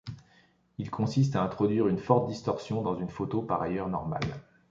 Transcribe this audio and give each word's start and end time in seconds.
Il 0.79 0.89
consiste 0.89 1.35
à 1.35 1.43
introduire 1.43 1.87
une 1.87 1.99
forte 1.99 2.27
distorsion 2.27 2.81
dans 2.81 2.95
une 2.95 3.09
photo, 3.11 3.43
par 3.43 3.61
ailleurs 3.61 3.87
normale. 3.87 4.41